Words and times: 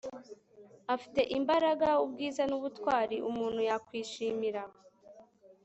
afite 0.95 1.21
imbaraga, 1.37 1.89
ubwiza, 2.05 2.43
n'ubutwari 2.47 3.15
umuntu 3.29 3.59
yakwishimira 3.69 4.61